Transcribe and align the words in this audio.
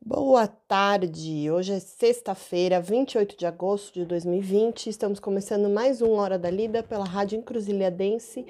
Boa 0.00 0.46
tarde! 0.46 1.50
Hoje 1.50 1.72
é 1.72 1.80
sexta-feira, 1.80 2.80
28 2.80 3.36
de 3.36 3.44
agosto 3.44 3.94
de 3.94 4.06
2020. 4.06 4.88
Estamos 4.88 5.18
começando 5.18 5.68
mais 5.68 6.00
um 6.00 6.12
Hora 6.12 6.38
da 6.38 6.48
Lida 6.48 6.82
pela 6.82 7.04
Rádio 7.04 7.38
Encruzilhadense 7.38 8.46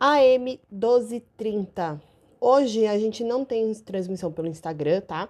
AM 0.00 0.58
1230. 0.70 2.00
Hoje 2.40 2.86
a 2.86 2.98
gente 2.98 3.22
não 3.22 3.44
tem 3.44 3.72
transmissão 3.74 4.32
pelo 4.32 4.48
Instagram, 4.48 5.02
tá? 5.02 5.28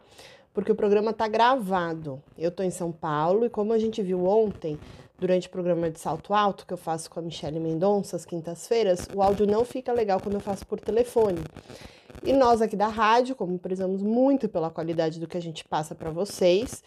Porque 0.54 0.72
o 0.72 0.76
programa 0.76 1.12
tá 1.12 1.26
gravado. 1.26 2.22
Eu 2.38 2.52
tô 2.52 2.62
em 2.62 2.70
São 2.70 2.92
Paulo 2.92 3.44
e 3.44 3.50
como 3.50 3.72
a 3.72 3.78
gente 3.78 4.00
viu 4.00 4.24
ontem, 4.26 4.78
durante 5.18 5.48
o 5.48 5.50
programa 5.50 5.90
de 5.90 5.98
salto 5.98 6.32
alto 6.32 6.64
que 6.64 6.72
eu 6.72 6.78
faço 6.78 7.10
com 7.10 7.18
a 7.18 7.22
Michelle 7.22 7.58
Mendonça 7.58 8.14
às 8.14 8.24
quintas-feiras, 8.24 9.08
o 9.12 9.20
áudio 9.20 9.46
não 9.46 9.64
fica 9.64 9.92
legal 9.92 10.20
quando 10.20 10.36
eu 10.36 10.40
faço 10.40 10.64
por 10.64 10.78
telefone. 10.78 11.40
E 12.24 12.32
nós 12.32 12.60
aqui 12.60 12.76
da 12.76 12.88
rádio, 12.88 13.36
como 13.36 13.58
prezamos 13.58 14.02
muito 14.02 14.48
pela 14.48 14.70
qualidade 14.70 15.20
do 15.20 15.26
que 15.26 15.36
a 15.36 15.40
gente 15.40 15.64
passa 15.64 15.94
para 15.94 16.10
vocês, 16.10 16.82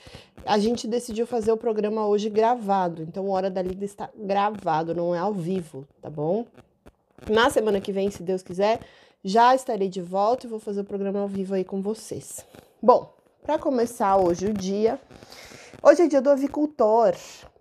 a 0.45 0.57
gente 0.59 0.87
decidiu 0.87 1.25
fazer 1.25 1.51
o 1.51 1.57
programa 1.57 2.05
hoje 2.05 2.29
gravado. 2.29 3.01
Então, 3.03 3.29
Hora 3.29 3.49
da 3.49 3.61
Lida 3.61 3.85
está 3.85 4.09
gravado, 4.15 4.93
não 4.93 5.15
é 5.15 5.19
ao 5.19 5.33
vivo, 5.33 5.87
tá 6.01 6.09
bom? 6.09 6.45
Na 7.29 7.49
semana 7.49 7.79
que 7.79 7.91
vem, 7.91 8.09
se 8.09 8.23
Deus 8.23 8.41
quiser, 8.41 8.79
já 9.23 9.53
estarei 9.55 9.87
de 9.87 10.01
volta 10.01 10.45
e 10.45 10.49
vou 10.49 10.59
fazer 10.59 10.81
o 10.81 10.85
programa 10.85 11.19
ao 11.19 11.27
vivo 11.27 11.53
aí 11.53 11.63
com 11.63 11.81
vocês. 11.81 12.45
Bom, 12.81 13.13
para 13.43 13.57
começar 13.57 14.17
hoje 14.17 14.47
o 14.47 14.53
dia, 14.53 14.99
hoje 15.81 16.03
é 16.03 16.07
dia 16.07 16.21
do 16.21 16.29
avicultor. 16.29 17.15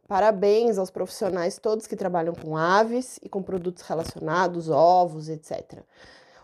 Parabéns 0.08 0.76
aos 0.76 0.90
profissionais 0.90 1.58
todos 1.58 1.86
que 1.86 1.94
trabalham 1.94 2.34
com 2.34 2.56
aves 2.56 3.20
e 3.22 3.28
com 3.28 3.42
produtos 3.42 3.82
relacionados, 3.84 4.68
ovos, 4.68 5.28
etc. 5.28 5.84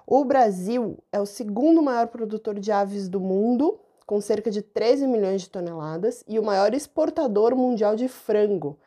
O 0.06 0.24
Brasil 0.24 1.02
é 1.10 1.20
o 1.20 1.26
segundo 1.26 1.82
maior 1.82 2.06
produtor 2.06 2.60
de 2.60 2.70
aves 2.70 3.08
do 3.08 3.18
mundo, 3.18 3.80
com 4.06 4.20
cerca 4.20 4.52
de 4.52 4.62
13 4.62 5.04
milhões 5.04 5.42
de 5.42 5.50
toneladas, 5.50 6.22
e 6.28 6.38
o 6.38 6.44
maior 6.44 6.72
exportador 6.72 7.56
mundial 7.56 7.96
de 7.96 8.06
frango, 8.06 8.78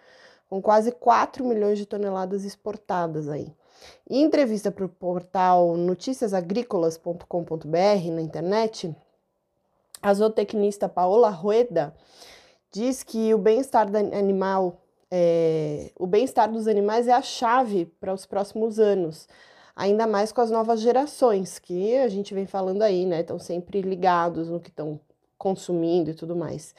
com 0.50 0.62
quase 0.62 0.94
4 0.94 1.44
milhões 1.44 1.78
de 1.78 1.86
toneladas 1.86 2.46
exportadas 2.46 3.28
aí. 3.28 3.54
Em 4.10 4.24
entrevista 4.24 4.72
para 4.72 4.86
o 4.86 4.90
portal 4.90 5.76
noticiasagrícolas.com.br 5.76 8.12
na 8.14 8.22
internet, 8.22 8.96
a 10.02 10.14
zootecnista 10.14 10.88
Paola 10.88 11.30
Rueda 11.30 11.94
diz 12.72 13.04
que 13.04 13.34
o 13.34 13.38
bem-estar 13.38 13.94
animal, 13.94 14.82
é, 15.12 15.92
o 16.00 16.08
bem-estar 16.08 16.50
dos 16.50 16.66
animais 16.66 17.10
é 17.10 17.14
a 17.14 17.22
chave 17.22 17.88
para 18.00 18.14
os 18.14 18.26
próximos 18.26 18.80
anos 18.80 19.28
ainda 19.80 20.06
mais 20.06 20.34
com 20.34 20.42
as 20.42 20.52
novas 20.52 20.82
gerações, 20.82 21.58
que 21.58 21.96
a 21.96 22.10
gente 22.10 22.34
vem 22.34 22.46
falando 22.46 22.82
aí, 22.82 23.06
né? 23.06 23.22
Estão 23.22 23.40
sempre 23.40 23.82
ligados 23.82 24.50
no 24.50 24.60
que 24.60 24.70
estão 24.70 25.00
consumindo 25.38 26.12
e 26.12 26.14
tudo 26.14 26.36
mais. 26.36 26.76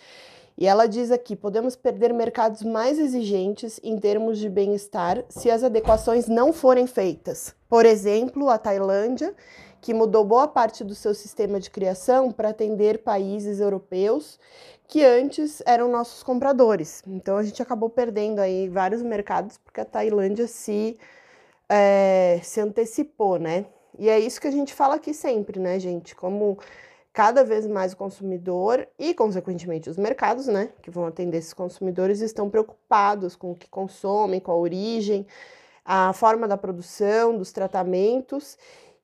E 0.57 0.67
ela 0.67 0.87
diz 0.87 1.11
aqui: 1.11 1.35
podemos 1.35 1.75
perder 1.75 2.13
mercados 2.13 2.63
mais 2.63 2.99
exigentes 2.99 3.81
em 3.83 3.99
termos 3.99 4.39
de 4.39 4.51
bem-estar 4.51 5.25
se 5.31 5.51
as 5.51 5.65
adequações 5.65 6.29
não 6.29 6.53
forem 6.53 6.87
feitas. 6.87 7.55
Por 7.71 7.87
exemplo, 7.87 8.51
a 8.51 8.59
Tailândia, 8.59 9.35
que 9.81 9.95
mudou 9.95 10.23
boa 10.23 10.47
parte 10.47 10.85
do 10.85 10.95
seu 10.95 11.15
sistema 11.15 11.59
de 11.59 11.71
criação 11.71 12.31
para 12.31 12.51
atender 12.51 12.99
países 12.99 13.61
europeus 13.61 14.39
que 14.87 15.03
antes 15.03 15.63
eram 15.65 15.91
nossos 15.91 16.23
compradores. 16.23 17.03
Então 17.07 17.39
a 17.39 17.43
gente 17.43 17.63
acabou 17.63 17.89
perdendo 17.89 18.41
aí 18.41 18.69
vários 18.69 19.01
mercados 19.01 19.57
porque 19.57 19.81
a 19.81 19.87
Tailândia 19.87 20.47
se 20.47 20.99
é, 21.71 22.41
se 22.43 22.61
antecipou, 22.61 23.39
né? 23.39 23.67
E 23.97 24.09
é 24.09 24.19
isso 24.19 24.41
que 24.41 24.49
a 24.49 24.51
gente 24.51 24.75
fala 24.75 24.97
aqui 24.97 25.15
sempre, 25.15 25.61
né, 25.61 25.79
gente? 25.79 26.17
Como 26.17 26.59
cada 27.13 27.45
vez 27.45 27.67
mais 27.67 27.93
o 27.93 27.97
consumidor 27.97 28.87
e, 28.99 29.15
consequentemente, 29.15 29.89
os 29.89 29.97
mercados, 29.97 30.47
né, 30.47 30.71
que 30.83 30.91
vão 30.91 31.07
atender 31.07 31.39
esses 31.39 31.55
consumidores, 31.55 32.21
estão 32.21 32.49
preocupados 32.49 33.37
com 33.37 33.53
o 33.53 33.55
que 33.55 33.69
consomem, 33.69 34.41
com 34.41 34.53
a 34.53 34.57
origem, 34.57 35.27
a 35.85 36.13
forma 36.13 36.49
da 36.49 36.57
produção, 36.57 37.37
dos 37.37 37.53
tratamentos. 37.53 38.59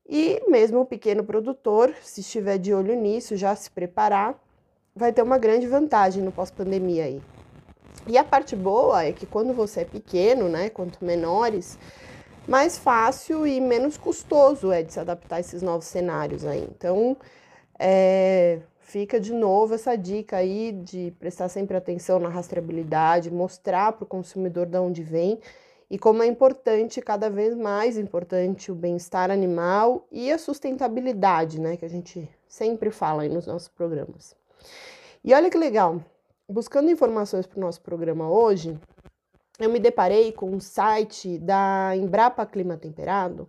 E 0.09 0.41
mesmo 0.49 0.81
o 0.81 0.87
pequeno 0.87 1.25
produtor, 1.25 1.95
se 2.03 2.21
estiver 2.21 2.59
de 2.59 2.73
olho 2.73 2.95
nisso, 2.95 3.37
já 3.37 3.55
se 3.55 3.71
preparar, 3.71 4.41
vai 4.95 5.13
ter 5.13 5.23
uma 5.23 5.37
grande 5.37 5.67
vantagem 5.67 6.23
no 6.23 6.33
pós-pandemia 6.33 7.05
aí. 7.05 7.23
E 8.07 8.17
a 8.17 8.25
parte 8.25 8.55
boa 8.55 9.05
é 9.05 9.13
que 9.13 9.27
quando 9.27 9.53
você 9.53 9.81
é 9.81 9.85
pequeno, 9.85 10.49
né, 10.49 10.71
quanto 10.71 11.05
menores, 11.05 11.77
mais 12.47 12.79
fácil 12.79 13.47
e 13.47 13.61
menos 13.61 13.97
custoso 13.97 14.71
é 14.73 14.83
de 14.83 14.93
se 14.93 15.01
adaptar 15.01 15.37
a 15.37 15.41
esses 15.41 15.63
novos 15.63 15.87
cenários 15.87 16.45
aí. 16.45 16.69
Então, 16.77 17.17
é, 17.79 18.61
fica 18.81 19.21
de 19.21 19.33
novo 19.33 19.75
essa 19.75 19.97
dica 19.97 20.37
aí 20.37 20.73
de 20.73 21.13
prestar 21.19 21.49
sempre 21.49 21.77
atenção 21.77 22.19
na 22.19 22.29
rastreabilidade, 22.29 23.31
mostrar 23.31 23.93
para 23.93 24.05
o 24.05 24.07
consumidor 24.07 24.67
de 24.67 24.79
onde 24.79 25.03
vem 25.03 25.41
e 25.89 25.99
como 25.99 26.23
é 26.23 26.27
importante, 26.27 27.01
cada 27.01 27.31
vez 27.31 27.55
mais 27.55 27.97
importante, 27.97 28.73
o 28.73 28.75
bem-estar 28.75 29.31
animal 29.31 30.07
e 30.11 30.33
a 30.33 30.39
sustentabilidade, 30.39 31.61
né, 31.61 31.77
que 31.77 31.85
a 31.85 31.89
gente 31.89 32.29
sempre 32.49 32.91
fala 32.91 33.23
aí 33.23 33.29
nos 33.29 33.47
nossos 33.47 33.69
programas. 33.69 34.35
E 35.23 35.33
olha 35.33 35.49
que 35.49 35.57
legal, 35.57 36.03
buscando 36.49 36.91
informações 36.91 37.47
para 37.47 37.59
o 37.59 37.61
nosso 37.61 37.81
programa 37.83 38.29
hoje, 38.29 38.77
eu 39.59 39.71
me 39.71 39.79
deparei 39.79 40.33
com 40.33 40.51
um 40.51 40.61
site 40.61 41.39
da 41.39 41.97
Embrapa 41.97 42.45
Clima 42.45 42.77
Temperado, 42.77 43.49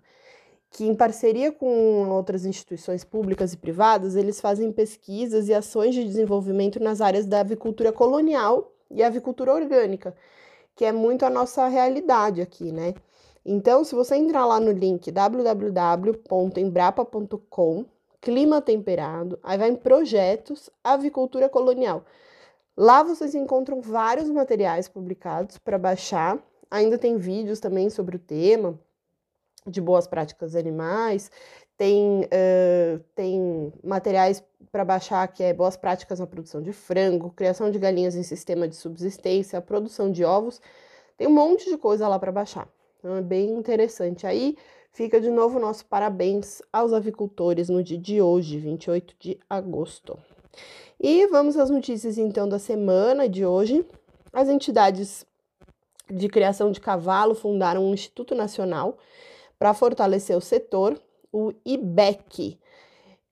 que 0.70 0.86
em 0.86 0.96
parceria 0.96 1.52
com 1.52 2.10
outras 2.10 2.46
instituições 2.46 3.04
públicas 3.04 3.52
e 3.54 3.58
privadas, 3.58 4.16
eles 4.16 4.40
fazem 4.40 4.72
pesquisas 4.72 5.50
e 5.50 5.54
ações 5.54 5.96
de 5.96 6.04
desenvolvimento 6.04 6.80
nas 6.82 7.02
áreas 7.02 7.26
da 7.26 7.40
avicultura 7.40 7.92
colonial 7.92 8.72
e 8.90 9.04
avicultura 9.04 9.54
orgânica, 9.54 10.16
que 10.76 10.86
é 10.86 10.92
muito 10.92 11.26
a 11.26 11.30
nossa 11.30 11.68
realidade 11.68 12.42
aqui, 12.42 12.72
né? 12.72 12.94
Então, 13.46 13.84
se 13.84 13.96
você 13.96 14.16
entrar 14.16 14.46
lá 14.46 14.60
no 14.60 14.72
link 14.72 15.10
www.embrapa.com, 15.10 17.86
clima 18.20 18.62
temperado, 18.62 19.40
aí 19.42 19.58
vai 19.58 19.70
em 19.70 19.76
projetos 19.76 20.70
avicultura 20.84 21.48
colonial. 21.48 22.04
Lá 22.78 23.02
vocês 23.02 23.34
encontram 23.34 23.82
vários 23.82 24.30
materiais 24.30 24.88
publicados 24.88 25.58
para 25.58 25.80
baixar. 25.80 26.38
Ainda 26.70 26.96
tem 26.96 27.18
vídeos 27.18 27.60
também 27.60 27.90
sobre 27.90 28.18
o 28.18 28.20
tema 28.20 28.80
de 29.66 29.82
boas 29.82 30.06
práticas 30.06 30.56
animais. 30.56 31.32
Tem, 31.76 32.22
uh, 32.26 33.00
tem 33.16 33.74
materiais 33.84 34.44
para 34.72 34.86
baixar 34.86 35.28
que 35.28 35.44
é 35.44 35.54
boas 35.54 35.76
práticas 35.76 36.20
na 36.20 36.28
produção 36.28 36.62
de 36.62 36.72
frango, 36.72 37.32
criação 37.32 37.72
de 37.72 37.80
galinhas 37.80 38.16
em 38.16 38.22
sistema 38.22 38.68
de 38.68 38.76
subsistência, 38.76 39.60
produção 39.60 40.12
de 40.12 40.24
ovos. 40.24 40.62
Tem 41.18 41.28
um 41.28 41.34
monte 41.34 41.68
de 41.68 41.78
coisa 41.78 42.08
lá 42.08 42.20
para 42.20 42.32
baixar. 42.32 42.70
Então 43.00 43.16
é 43.16 43.22
bem 43.22 43.50
interessante. 43.58 44.28
Aí 44.28 44.56
fica 44.92 45.20
de 45.20 45.32
novo 45.32 45.60
nosso 45.60 45.84
parabéns 45.86 46.62
aos 46.72 46.94
avicultores 46.94 47.70
no 47.70 47.82
dia 47.82 47.98
de 47.98 48.22
hoje, 48.22 48.60
28 48.60 49.16
de 49.20 49.40
agosto. 49.50 50.18
E 51.00 51.28
vamos 51.28 51.58
às 51.58 51.70
notícias 51.70 52.18
então 52.18 52.48
da 52.48 52.60
semana 52.60 53.30
de 53.30 53.46
hoje. 53.46 53.86
As 54.34 54.50
entidades 54.50 55.26
de 56.10 56.28
criação 56.28 56.72
de 56.72 56.80
cavalo 56.80 57.36
fundaram 57.36 57.86
um 57.86 57.94
Instituto 57.94 58.34
Nacional 58.34 58.98
para 59.60 59.74
fortalecer 59.74 60.36
o 60.36 60.42
setor, 60.42 61.00
o 61.32 61.54
IBEC. 61.66 62.58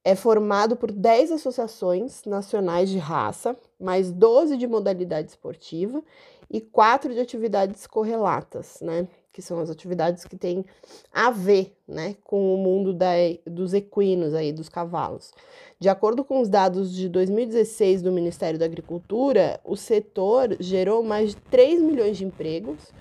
É 0.03 0.15
formado 0.15 0.75
por 0.75 0.91
10 0.91 1.31
associações 1.31 2.23
nacionais 2.25 2.89
de 2.89 2.99
raça, 2.99 3.57
mais 3.79 4.11
12 4.11 4.57
de 4.57 4.67
modalidade 4.67 5.29
esportiva 5.29 6.03
e 6.49 6.61
4 6.61 7.13
de 7.13 7.19
atividades 7.19 7.87
correlatas, 7.87 8.79
né? 8.81 9.07
Que 9.35 9.41
são 9.41 9.59
as 9.59 9.69
atividades 9.69 10.23
que 10.23 10.37
têm 10.37 10.63
a 11.11 11.29
ver 11.29 11.75
né, 11.85 12.15
com 12.23 12.55
o 12.55 12.57
mundo 12.57 12.93
da, 12.93 13.11
dos 13.45 13.73
equinos, 13.73 14.33
aí, 14.33 14.53
dos 14.53 14.69
cavalos. 14.69 15.33
De 15.77 15.89
acordo 15.89 16.23
com 16.23 16.39
os 16.39 16.47
dados 16.47 16.95
de 16.95 17.09
2016 17.09 18.01
do 18.01 18.13
Ministério 18.13 18.57
da 18.57 18.63
Agricultura, 18.63 19.59
o 19.65 19.75
setor 19.75 20.55
gerou 20.57 21.03
mais 21.03 21.31
de 21.31 21.35
3 21.51 21.81
milhões 21.81 22.15
de 22.15 22.23
empregos 22.23 22.93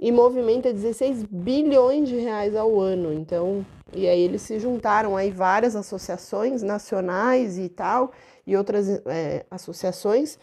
e 0.00 0.10
movimenta 0.10 0.72
16 0.72 1.24
bilhões 1.24 2.08
de 2.08 2.16
reais 2.16 2.56
ao 2.56 2.80
ano. 2.80 3.12
Então, 3.12 3.64
e 3.92 4.08
aí 4.08 4.20
eles 4.20 4.40
se 4.40 4.58
juntaram 4.58 5.18
aí 5.18 5.30
várias 5.30 5.76
associações 5.76 6.62
nacionais 6.62 7.58
e 7.58 7.68
tal, 7.68 8.10
e 8.46 8.56
outras 8.56 8.88
é, 9.04 9.44
associações 9.50 10.38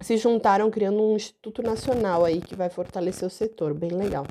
se 0.00 0.16
juntaram 0.16 0.70
criando 0.70 1.02
um 1.02 1.16
instituto 1.16 1.62
nacional 1.62 2.24
aí 2.24 2.40
que 2.40 2.54
vai 2.54 2.68
fortalecer 2.68 3.26
o 3.26 3.30
setor, 3.30 3.74
bem 3.74 3.90
legal. 3.90 4.26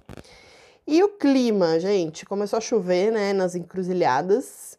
E 0.85 1.01
o 1.01 1.09
clima, 1.09 1.79
gente, 1.79 2.25
começou 2.25 2.57
a 2.57 2.61
chover, 2.61 3.11
né, 3.11 3.31
nas 3.33 3.55
encruzilhadas. 3.55 4.77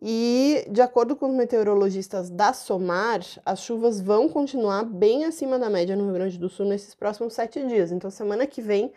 E 0.00 0.64
de 0.70 0.80
acordo 0.80 1.16
com 1.16 1.28
os 1.28 1.34
meteorologistas 1.34 2.30
da 2.30 2.52
SOMAR, 2.52 3.20
as 3.44 3.60
chuvas 3.60 4.00
vão 4.00 4.28
continuar 4.28 4.84
bem 4.84 5.24
acima 5.24 5.58
da 5.58 5.68
média 5.68 5.96
no 5.96 6.04
Rio 6.04 6.14
Grande 6.14 6.38
do 6.38 6.48
Sul 6.48 6.66
nesses 6.66 6.94
próximos 6.94 7.34
sete 7.34 7.66
dias. 7.66 7.90
Então, 7.90 8.10
semana 8.10 8.46
que 8.46 8.62
vem 8.62 8.92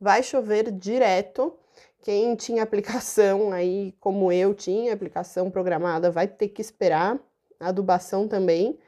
vai 0.00 0.22
chover 0.22 0.70
direto. 0.70 1.52
Quem 2.00 2.34
tinha 2.36 2.62
aplicação 2.62 3.52
aí, 3.52 3.92
como 4.00 4.32
eu 4.32 4.54
tinha 4.54 4.94
aplicação 4.94 5.50
programada, 5.50 6.10
vai 6.10 6.26
ter 6.26 6.48
que 6.48 6.62
esperar 6.62 7.18
adubação 7.60 8.28
também. 8.28 8.78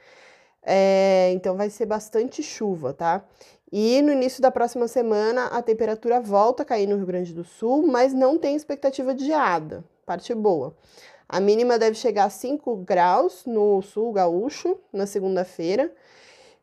É, 0.63 1.31
então 1.33 1.57
vai 1.57 1.71
ser 1.71 1.87
bastante 1.87 2.43
chuva, 2.43 2.93
tá? 2.93 3.25
E 3.71 4.01
no 4.03 4.13
início 4.13 4.41
da 4.41 4.51
próxima 4.51 4.89
semana 4.89 5.47
a 5.47 5.63
temperatura 5.63 6.21
volta 6.21 6.63
a 6.63 6.67
cair 6.67 6.87
no 6.87 6.97
Rio 6.97 7.07
Grande 7.07 7.35
do 7.35 7.45
Sul, 7.45 7.87
mas 7.87 8.13
não 8.13 8.39
tem 8.39 8.57
expectativa 8.57 9.15
de 9.15 9.27
geada. 9.27 9.85
Parte 10.07 10.35
boa. 10.35 10.75
A 11.29 11.41
mínima 11.41 11.79
deve 11.79 11.95
chegar 11.95 12.25
a 12.25 12.31
5 12.31 12.77
graus 12.77 13.45
no 13.45 13.83
sul 13.83 14.11
gaúcho 14.13 14.79
na 14.91 15.07
segunda-feira, 15.07 15.93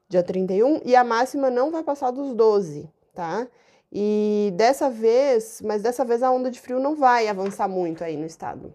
dia 0.10 0.24
31, 0.24 0.82
e 0.84 0.96
a 0.96 1.04
máxima 1.04 1.52
não 1.52 1.70
vai 1.70 1.84
passar 1.84 2.10
dos 2.10 2.34
12, 2.34 2.90
tá? 3.14 3.48
E 3.94 4.52
dessa 4.56 4.90
vez, 4.90 5.62
mas 5.64 5.84
dessa 5.84 6.04
vez 6.04 6.24
a 6.24 6.32
onda 6.32 6.50
de 6.50 6.60
frio 6.60 6.80
não 6.80 6.96
vai 6.96 7.28
avançar 7.28 7.68
muito 7.68 8.04
aí 8.04 8.18
no 8.18 8.26
estado. 8.26 8.74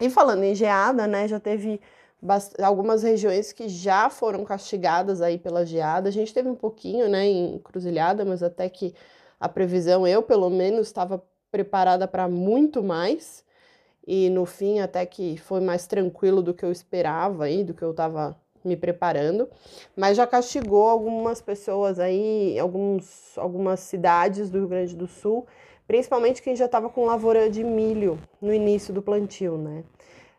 E 0.00 0.08
falando 0.08 0.44
em 0.44 0.54
geada, 0.54 1.08
né, 1.08 1.26
já 1.26 1.40
teve 1.40 1.80
algumas 2.62 3.02
regiões 3.02 3.52
que 3.52 3.68
já 3.68 4.08
foram 4.08 4.44
castigadas 4.44 5.20
aí 5.20 5.38
pela 5.38 5.64
geada. 5.64 6.08
A 6.08 6.12
gente 6.12 6.32
teve 6.32 6.48
um 6.48 6.54
pouquinho, 6.54 7.08
né, 7.08 7.26
em 7.26 7.58
Cruzilhada, 7.58 8.24
mas 8.24 8.42
até 8.42 8.68
que 8.68 8.94
a 9.38 9.48
previsão, 9.48 10.06
eu 10.06 10.22
pelo 10.22 10.48
menos, 10.48 10.86
estava 10.86 11.22
preparada 11.50 12.08
para 12.08 12.28
muito 12.28 12.82
mais. 12.82 13.44
E 14.06 14.28
no 14.30 14.44
fim, 14.44 14.80
até 14.80 15.04
que 15.06 15.36
foi 15.38 15.60
mais 15.60 15.86
tranquilo 15.86 16.42
do 16.42 16.54
que 16.54 16.64
eu 16.64 16.72
esperava 16.72 17.44
aí, 17.44 17.64
do 17.64 17.74
que 17.74 17.82
eu 17.82 17.90
estava 17.90 18.36
me 18.64 18.76
preparando. 18.76 19.48
Mas 19.96 20.16
já 20.16 20.26
castigou 20.26 20.88
algumas 20.88 21.40
pessoas 21.40 21.98
aí, 21.98 22.58
alguns, 22.58 23.36
algumas 23.36 23.80
cidades 23.80 24.50
do 24.50 24.58
Rio 24.58 24.68
Grande 24.68 24.96
do 24.96 25.06
Sul, 25.06 25.46
principalmente 25.86 26.42
quem 26.42 26.56
já 26.56 26.64
estava 26.64 26.88
com 26.88 27.04
lavoura 27.04 27.50
de 27.50 27.62
milho 27.62 28.18
no 28.40 28.52
início 28.52 28.92
do 28.92 29.02
plantio, 29.02 29.58
né? 29.58 29.84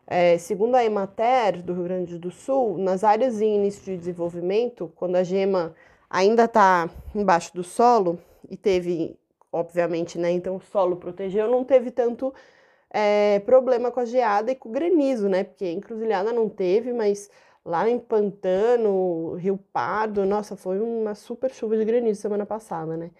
É, 0.06 0.38
segundo 0.38 0.76
a 0.76 0.84
Emater 0.84 1.62
do 1.62 1.74
Rio 1.74 1.84
Grande 1.84 2.18
do 2.18 2.30
Sul, 2.30 2.78
nas 2.78 3.02
áreas 3.02 3.40
em 3.40 3.56
início 3.56 3.82
de 3.84 3.96
desenvolvimento, 3.96 4.92
quando 4.94 5.16
a 5.16 5.24
gema 5.24 5.74
ainda 6.08 6.44
está 6.44 6.88
embaixo 7.14 7.52
do 7.54 7.64
solo 7.64 8.18
e 8.48 8.56
teve, 8.56 9.18
obviamente, 9.50 10.16
né, 10.18 10.30
então 10.30 10.56
o 10.56 10.60
solo 10.60 10.96
protegeu, 10.96 11.50
não 11.50 11.64
teve 11.64 11.90
tanto 11.90 12.32
é, 12.90 13.40
problema 13.40 13.90
com 13.90 14.00
a 14.00 14.04
geada 14.04 14.52
e 14.52 14.54
com 14.54 14.68
o 14.68 14.72
granizo, 14.72 15.28
né? 15.28 15.44
Porque 15.44 15.70
encruzilhada 15.70 16.32
não 16.32 16.48
teve, 16.48 16.92
mas 16.92 17.30
lá 17.64 17.88
em 17.88 17.98
Pantano, 17.98 19.34
Rio 19.34 19.58
Pardo, 19.72 20.24
nossa, 20.24 20.56
foi 20.56 20.80
uma 20.80 21.14
super 21.14 21.50
chuva 21.52 21.76
de 21.76 21.84
granizo 21.84 22.20
semana 22.20 22.46
passada, 22.46 22.96
né? 22.96 23.10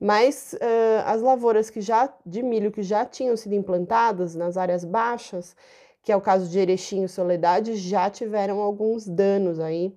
Mas 0.00 0.54
uh, 0.54 1.06
as 1.06 1.22
lavouras 1.22 1.70
que 1.70 1.80
já 1.80 2.12
de 2.26 2.42
milho 2.42 2.72
que 2.72 2.82
já 2.82 3.04
tinham 3.04 3.36
sido 3.36 3.54
implantadas 3.54 4.34
nas 4.34 4.56
áreas 4.56 4.84
baixas, 4.84 5.54
que 6.02 6.10
é 6.10 6.16
o 6.16 6.20
caso 6.20 6.48
de 6.48 6.58
Erechim 6.58 7.04
e 7.04 7.08
Soledade, 7.08 7.76
já 7.76 8.10
tiveram 8.10 8.60
alguns 8.60 9.06
danos 9.06 9.60
aí 9.60 9.94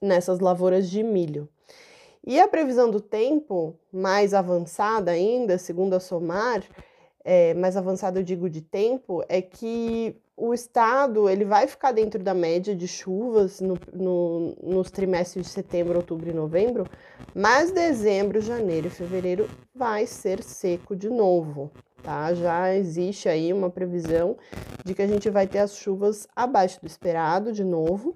nessas 0.00 0.40
lavouras 0.40 0.88
de 0.88 1.02
milho. 1.02 1.48
E 2.26 2.40
a 2.40 2.48
previsão 2.48 2.90
do 2.90 3.00
tempo, 3.00 3.74
mais 3.92 4.32
avançada 4.32 5.10
ainda, 5.10 5.58
segundo 5.58 5.94
a 5.94 6.00
SOMAR, 6.00 6.62
é, 7.22 7.52
mais 7.54 7.76
avançada 7.76 8.18
eu 8.18 8.22
digo 8.22 8.48
de 8.48 8.62
tempo, 8.62 9.22
é 9.28 9.42
que 9.42 10.16
o 10.36 10.52
estado 10.52 11.28
ele 11.28 11.44
vai 11.44 11.66
ficar 11.66 11.92
dentro 11.92 12.22
da 12.22 12.34
média 12.34 12.74
de 12.74 12.88
chuvas 12.88 13.60
no, 13.60 13.78
no, 13.92 14.56
nos 14.62 14.90
trimestres 14.90 15.46
de 15.46 15.52
setembro, 15.52 15.96
outubro 15.96 16.30
e 16.30 16.32
novembro, 16.32 16.86
mas 17.34 17.70
dezembro, 17.70 18.40
janeiro 18.40 18.86
e 18.86 18.90
fevereiro 18.90 19.48
vai 19.74 20.06
ser 20.06 20.42
seco 20.42 20.96
de 20.96 21.08
novo 21.10 21.70
tá? 22.04 22.34
Já 22.34 22.74
existe 22.74 23.28
aí 23.28 23.52
uma 23.52 23.70
previsão 23.70 24.36
de 24.84 24.94
que 24.94 25.02
a 25.02 25.06
gente 25.06 25.30
vai 25.30 25.46
ter 25.46 25.58
as 25.58 25.76
chuvas 25.76 26.28
abaixo 26.36 26.80
do 26.80 26.86
esperado 26.86 27.52
de 27.52 27.64
novo. 27.64 28.14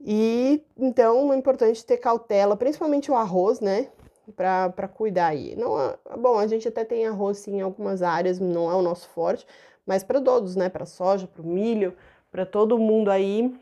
E 0.00 0.62
então 0.78 1.32
é 1.32 1.36
importante 1.36 1.84
ter 1.84 1.98
cautela, 1.98 2.56
principalmente 2.56 3.10
o 3.10 3.16
arroz, 3.16 3.60
né? 3.60 3.88
Para 4.36 4.88
cuidar 4.88 5.26
aí. 5.26 5.56
Não, 5.56 5.74
bom, 6.18 6.38
a 6.38 6.46
gente 6.46 6.68
até 6.68 6.84
tem 6.84 7.06
arroz 7.06 7.38
sim, 7.38 7.56
em 7.56 7.60
algumas 7.60 8.00
áreas, 8.00 8.38
não 8.38 8.70
é 8.70 8.74
o 8.74 8.82
nosso 8.82 9.08
forte, 9.08 9.44
mas 9.84 10.04
para 10.04 10.20
todos, 10.20 10.54
né? 10.54 10.68
Para 10.68 10.86
soja, 10.86 11.26
para 11.26 11.42
o 11.42 11.46
milho, 11.46 11.94
para 12.30 12.46
todo 12.46 12.78
mundo 12.78 13.10
aí. 13.10 13.52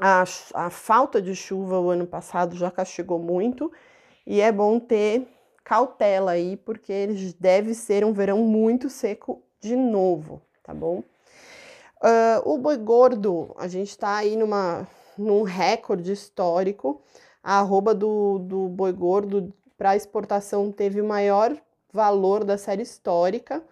A, 0.00 0.24
a 0.54 0.70
falta 0.70 1.20
de 1.20 1.34
chuva 1.34 1.80
o 1.80 1.90
ano 1.90 2.06
passado 2.06 2.56
já 2.56 2.70
castigou 2.70 3.18
muito 3.18 3.70
e 4.24 4.40
é 4.40 4.52
bom 4.52 4.78
ter 4.78 5.26
cautela 5.68 6.30
aí, 6.30 6.56
porque 6.56 7.08
deve 7.38 7.74
ser 7.74 8.02
um 8.02 8.14
verão 8.14 8.38
muito 8.38 8.88
seco 8.88 9.42
de 9.60 9.76
novo, 9.76 10.40
tá 10.62 10.72
bom? 10.72 11.00
Uh, 12.02 12.40
o 12.46 12.56
boi 12.56 12.78
gordo, 12.78 13.54
a 13.58 13.68
gente 13.68 13.90
está 13.90 14.16
aí 14.16 14.34
numa, 14.34 14.88
num 15.18 15.42
recorde 15.42 16.10
histórico. 16.10 17.02
A 17.42 17.58
arroba 17.58 17.94
do, 17.94 18.38
do 18.38 18.66
boi 18.70 18.92
gordo 18.92 19.52
para 19.76 19.94
exportação 19.94 20.72
teve 20.72 21.02
o 21.02 21.06
maior 21.06 21.54
valor 21.92 22.44
da 22.44 22.56
série 22.56 22.82
histórica, 22.82 23.62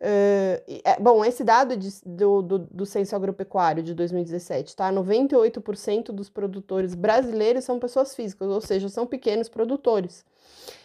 uh, 0.00 1.02
bom, 1.02 1.24
esse 1.24 1.42
dado 1.42 1.76
de, 1.76 1.88
do, 2.04 2.42
do, 2.42 2.58
do 2.58 2.86
censo 2.86 3.16
agropecuário 3.16 3.82
de 3.82 3.94
2017, 3.94 4.76
tá? 4.76 4.92
98% 4.92 6.12
dos 6.12 6.28
produtores 6.28 6.94
brasileiros 6.94 7.64
são 7.64 7.78
pessoas 7.78 8.14
físicas, 8.14 8.48
ou 8.48 8.60
seja, 8.60 8.88
são 8.88 9.06
pequenos 9.06 9.48
produtores. 9.48 10.24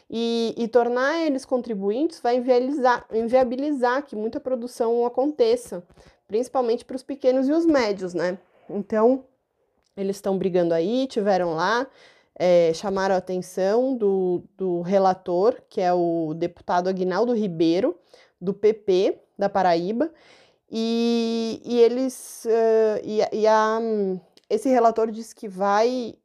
E, 0.09 0.53
e 0.57 0.67
tornar 0.67 1.25
eles 1.25 1.43
contribuintes 1.45 2.19
vai 2.19 2.37
inviabilizar, 2.37 3.05
inviabilizar 3.11 4.03
que 4.03 4.15
muita 4.15 4.39
produção 4.39 5.05
aconteça, 5.05 5.83
principalmente 6.27 6.85
para 6.85 6.95
os 6.95 7.03
pequenos 7.03 7.49
e 7.49 7.51
os 7.51 7.65
médios, 7.65 8.13
né? 8.13 8.37
Então, 8.69 9.25
eles 9.97 10.17
estão 10.17 10.37
brigando 10.37 10.73
aí, 10.73 11.07
tiveram 11.07 11.53
lá, 11.55 11.87
é, 12.37 12.73
chamaram 12.73 13.15
a 13.15 13.19
atenção 13.19 13.95
do, 13.95 14.43
do 14.57 14.81
relator, 14.81 15.61
que 15.69 15.79
é 15.79 15.93
o 15.93 16.33
deputado 16.35 16.89
Aguinaldo 16.89 17.33
Ribeiro, 17.33 17.97
do 18.39 18.53
PP 18.53 19.19
da 19.37 19.49
Paraíba, 19.49 20.11
e, 20.69 21.61
e 21.63 21.79
eles 21.79 22.45
uh, 22.45 23.01
e, 23.03 23.19
e, 23.31 23.47
a, 23.47 23.79
esse 24.49 24.67
relator 24.69 25.11
diz 25.11 25.31
que 25.31 25.47
vai 25.47 26.15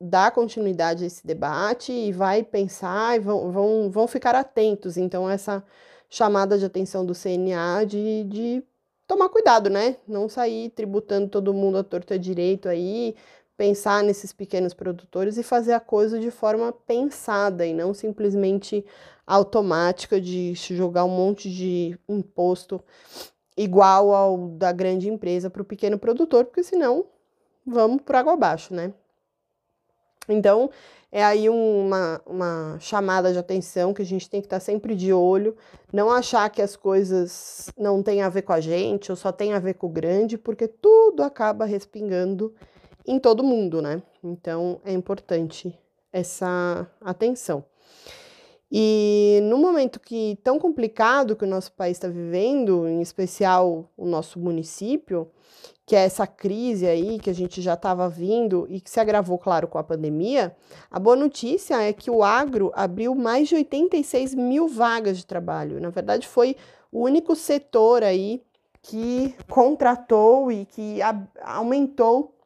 dar 0.00 0.30
continuidade 0.32 1.04
a 1.04 1.06
esse 1.06 1.26
debate 1.26 1.92
e 1.92 2.12
vai 2.12 2.42
pensar 2.42 3.16
e 3.16 3.20
vão, 3.20 3.50
vão, 3.52 3.90
vão 3.90 4.08
ficar 4.08 4.34
atentos. 4.34 4.96
Então, 4.96 5.28
essa 5.28 5.62
chamada 6.08 6.58
de 6.58 6.64
atenção 6.64 7.04
do 7.04 7.14
CNA 7.14 7.84
de, 7.86 8.24
de 8.24 8.64
tomar 9.06 9.28
cuidado, 9.28 9.68
né? 9.68 9.96
Não 10.08 10.28
sair 10.28 10.70
tributando 10.70 11.28
todo 11.28 11.52
mundo 11.52 11.78
a 11.78 11.84
torta 11.84 12.18
direito 12.18 12.68
aí, 12.68 13.14
pensar 13.60 14.02
nesses 14.02 14.32
pequenos 14.32 14.72
produtores 14.72 15.36
e 15.36 15.42
fazer 15.42 15.74
a 15.74 15.80
coisa 15.80 16.18
de 16.18 16.30
forma 16.30 16.72
pensada 16.72 17.66
e 17.66 17.74
não 17.74 17.92
simplesmente 17.92 18.82
automática 19.26 20.18
de 20.18 20.54
jogar 20.54 21.04
um 21.04 21.10
monte 21.10 21.50
de 21.50 21.94
imposto 22.08 22.82
igual 23.54 24.14
ao 24.14 24.48
da 24.48 24.72
grande 24.72 25.10
empresa 25.10 25.50
para 25.50 25.60
o 25.60 25.64
pequeno 25.66 25.98
produtor, 25.98 26.46
porque 26.46 26.62
senão 26.62 27.04
vamos 27.66 28.00
por 28.00 28.16
água 28.16 28.32
abaixo, 28.32 28.72
né? 28.72 28.94
Então, 30.26 30.70
é 31.12 31.22
aí 31.22 31.50
uma, 31.50 32.22
uma 32.24 32.78
chamada 32.80 33.30
de 33.30 33.38
atenção 33.38 33.92
que 33.92 34.00
a 34.00 34.06
gente 34.06 34.30
tem 34.30 34.40
que 34.40 34.46
estar 34.46 34.60
sempre 34.60 34.96
de 34.96 35.12
olho, 35.12 35.54
não 35.92 36.10
achar 36.10 36.48
que 36.48 36.62
as 36.62 36.76
coisas 36.76 37.68
não 37.76 38.02
têm 38.02 38.22
a 38.22 38.30
ver 38.30 38.40
com 38.40 38.54
a 38.54 38.60
gente 38.60 39.12
ou 39.12 39.16
só 39.16 39.30
tem 39.30 39.52
a 39.52 39.58
ver 39.58 39.74
com 39.74 39.86
o 39.86 39.90
grande, 39.90 40.38
porque 40.38 40.66
tudo 40.66 41.22
acaba 41.22 41.66
respingando 41.66 42.54
em 43.06 43.18
todo 43.18 43.42
mundo, 43.42 43.80
né? 43.80 44.02
Então 44.22 44.80
é 44.84 44.92
importante 44.92 45.76
essa 46.12 46.88
atenção. 47.00 47.64
E 48.72 49.40
no 49.44 49.58
momento 49.58 49.98
que 49.98 50.38
tão 50.44 50.58
complicado 50.58 51.34
que 51.34 51.44
o 51.44 51.48
nosso 51.48 51.72
país 51.72 51.96
está 51.96 52.06
vivendo, 52.06 52.86
em 52.86 53.00
especial 53.00 53.90
o 53.96 54.06
nosso 54.06 54.38
município, 54.38 55.28
que 55.84 55.96
é 55.96 56.04
essa 56.04 56.24
crise 56.24 56.86
aí 56.86 57.18
que 57.18 57.28
a 57.28 57.32
gente 57.32 57.60
já 57.60 57.74
estava 57.74 58.08
vindo 58.08 58.64
e 58.70 58.80
que 58.80 58.88
se 58.88 59.00
agravou, 59.00 59.36
claro, 59.38 59.66
com 59.66 59.76
a 59.76 59.82
pandemia, 59.82 60.54
a 60.88 61.00
boa 61.00 61.16
notícia 61.16 61.82
é 61.82 61.92
que 61.92 62.08
o 62.08 62.22
agro 62.22 62.70
abriu 62.72 63.12
mais 63.12 63.48
de 63.48 63.56
86 63.56 64.36
mil 64.36 64.68
vagas 64.68 65.18
de 65.18 65.26
trabalho. 65.26 65.80
Na 65.80 65.90
verdade, 65.90 66.28
foi 66.28 66.56
o 66.92 67.02
único 67.02 67.34
setor 67.34 68.04
aí 68.04 68.40
que 68.82 69.34
contratou 69.48 70.52
e 70.52 70.64
que 70.64 71.00
aumentou 71.42 72.36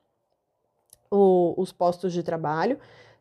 o, 1.10 1.54
os 1.56 1.72
postos 1.72 2.12
de 2.12 2.22
trabalho, 2.22 2.78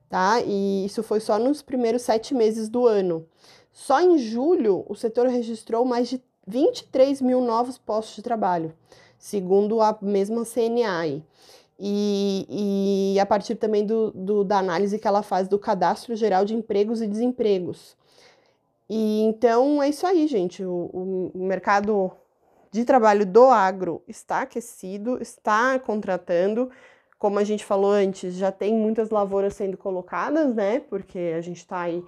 tá? 0.09 0.41
E 0.41 0.85
isso 0.85 1.03
foi 1.03 1.19
só 1.19 1.37
nos 1.39 1.61
primeiros 1.61 2.01
sete 2.01 2.33
meses 2.33 2.69
do 2.69 2.87
ano. 2.87 3.25
Só 3.71 4.01
em 4.01 4.17
julho, 4.17 4.85
o 4.87 4.95
setor 4.95 5.27
registrou 5.27 5.85
mais 5.85 6.07
de 6.07 6.21
23 6.45 7.21
mil 7.21 7.41
novos 7.41 7.77
postos 7.77 8.17
de 8.17 8.21
trabalho 8.21 8.73
segundo 9.23 9.79
a 9.79 9.97
mesma 10.01 10.43
CNA. 10.43 11.23
E, 11.79 13.13
e 13.15 13.19
a 13.19 13.25
partir 13.25 13.55
também 13.55 13.85
do, 13.85 14.11
do, 14.11 14.43
da 14.43 14.57
análise 14.59 14.99
que 14.99 15.07
ela 15.07 15.23
faz 15.23 15.47
do 15.47 15.57
Cadastro 15.57 16.13
Geral 16.13 16.43
de 16.43 16.53
Empregos 16.53 17.01
e 17.01 17.07
Desempregos. 17.07 17.95
E 18.89 19.21
então 19.21 19.81
é 19.81 19.87
isso 19.87 20.05
aí, 20.05 20.27
gente. 20.27 20.63
O, 20.63 21.31
o 21.33 21.39
mercado 21.45 22.11
de 22.69 22.83
trabalho 22.83 23.25
do 23.25 23.45
agro 23.45 24.03
está 24.09 24.41
aquecido, 24.41 25.21
está 25.21 25.79
contratando. 25.79 26.69
Como 27.23 27.39
a 27.39 27.43
gente 27.45 27.63
falou 27.63 27.89
antes, 27.89 28.33
já 28.33 28.51
tem 28.51 28.73
muitas 28.73 29.09
lavouras 29.09 29.53
sendo 29.53 29.77
colocadas, 29.77 30.53
né? 30.53 30.81
Porque 30.81 31.33
a 31.37 31.39
gente 31.39 31.59
está 31.59 31.79
aí 31.79 32.03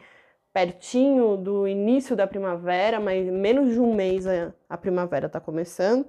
pertinho 0.54 1.38
do 1.38 1.66
início 1.66 2.18
da 2.18 2.28
primavera, 2.28 3.00
mas 3.00 3.26
menos 3.32 3.72
de 3.72 3.80
um 3.80 3.96
mês 3.96 4.28
a, 4.28 4.54
a 4.70 4.76
primavera 4.78 5.28
está 5.28 5.40
começando. 5.40 6.06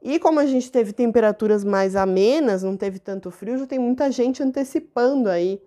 E 0.00 0.18
como 0.18 0.40
a 0.40 0.46
gente 0.46 0.72
teve 0.72 0.94
temperaturas 0.94 1.62
mais 1.62 1.94
amenas, 1.94 2.62
não 2.62 2.78
teve 2.78 2.98
tanto 2.98 3.30
frio, 3.30 3.58
já 3.58 3.66
tem 3.66 3.78
muita 3.78 4.10
gente 4.10 4.42
antecipando 4.42 5.28
aí 5.28 5.60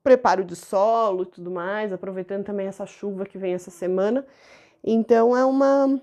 preparo 0.00 0.44
de 0.44 0.54
solo 0.54 1.24
e 1.24 1.26
tudo 1.26 1.50
mais, 1.50 1.92
aproveitando 1.92 2.44
também 2.44 2.68
essa 2.68 2.86
chuva 2.86 3.26
que 3.26 3.36
vem 3.36 3.54
essa 3.54 3.72
semana. 3.72 4.24
Então 4.84 5.36
é 5.36 5.44
uma 5.44 6.00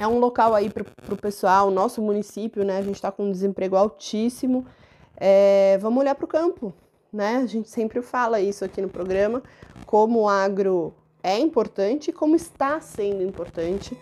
é 0.00 0.08
um 0.08 0.18
local 0.18 0.54
aí 0.54 0.70
para 0.70 0.82
o 1.12 1.16
pessoal, 1.16 1.70
nosso 1.70 2.00
município, 2.00 2.64
né? 2.64 2.78
A 2.78 2.82
gente 2.82 2.94
está 2.94 3.12
com 3.12 3.24
um 3.24 3.30
desemprego 3.30 3.76
altíssimo. 3.76 4.66
É, 5.14 5.76
vamos 5.78 6.00
olhar 6.00 6.14
para 6.14 6.24
o 6.24 6.28
campo, 6.28 6.72
né? 7.12 7.36
A 7.36 7.46
gente 7.46 7.68
sempre 7.68 8.00
fala 8.00 8.40
isso 8.40 8.64
aqui 8.64 8.80
no 8.80 8.88
programa, 8.88 9.42
como 9.84 10.20
o 10.20 10.28
agro 10.28 10.94
é 11.22 11.38
importante 11.38 12.08
e 12.08 12.12
como 12.14 12.34
está 12.34 12.80
sendo 12.80 13.22
importante 13.22 13.94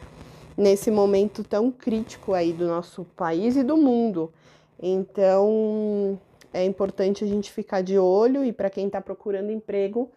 nesse 0.57 0.89
momento 0.89 1.43
tão 1.43 1.69
crítico 1.69 2.33
aí 2.33 2.53
do 2.53 2.69
nosso 2.69 3.05
país 3.17 3.57
e 3.57 3.65
do 3.65 3.77
mundo. 3.77 4.33
Então, 4.81 6.17
é 6.55 6.65
importante 6.65 7.25
a 7.25 7.27
gente 7.27 7.51
ficar 7.51 7.83
de 7.83 7.99
olho 7.99 8.45
e 8.45 8.53
para 8.53 8.71
quem 8.71 8.87
está 8.87 9.01
procurando 9.01 9.51
emprego, 9.51 10.09